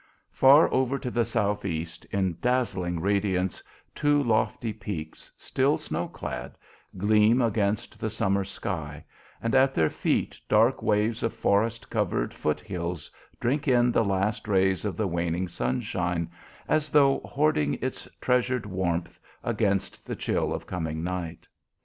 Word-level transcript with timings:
Far 0.31 0.67
over 0.73 0.97
to 0.97 1.11
the 1.11 1.23
southeast, 1.25 2.05
in 2.05 2.35
dazzling 2.41 3.01
radiance, 3.01 3.61
two 3.93 4.23
lofty 4.23 4.73
peaks, 4.73 5.31
still 5.37 5.77
snow 5.77 6.07
clad, 6.07 6.57
gleam 6.97 7.39
against 7.39 7.99
the 7.99 8.09
summer 8.09 8.43
sky, 8.43 9.05
and 9.43 9.53
at 9.53 9.75
their 9.75 9.91
feet 9.91 10.41
dark 10.49 10.81
waves 10.81 11.21
of 11.21 11.35
forest 11.35 11.87
covered 11.91 12.33
foot 12.33 12.59
hills 12.61 13.11
drink 13.39 13.67
in 13.67 13.91
the 13.91 14.03
last 14.03 14.47
rays 14.47 14.85
of 14.85 14.97
the 14.97 15.05
waning 15.07 15.47
sunshine 15.47 16.31
as 16.67 16.89
though 16.89 17.19
hoarding 17.19 17.75
its 17.75 18.07
treasured 18.19 18.65
warmth 18.65 19.19
against 19.43 20.07
the 20.07 20.15
chill 20.15 20.51
of 20.51 20.65
coming 20.65 21.03
night. 21.03 21.47